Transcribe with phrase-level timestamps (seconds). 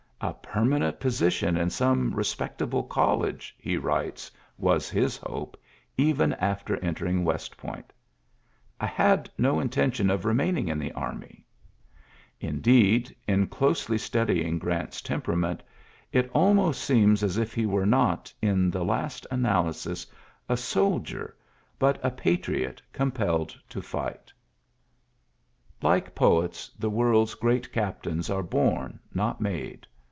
[0.23, 5.59] "A permanent position in some respect able college,'' he writes, was his hope,
[5.97, 7.91] even after entering West Point.
[8.79, 11.43] "I had no intention of remaining in the army."
[12.39, 15.63] Indeed, in closely studying Grant's temperament,
[16.13, 20.05] it almost seems as if he were not, in the last analysis,
[20.47, 21.35] a sol dier,
[21.79, 24.31] but a patriot compelled to fight
[25.81, 25.81] ULYSSES S.
[25.81, 29.87] GEANT 16 Like poets^ the world's great captains are bom, not made.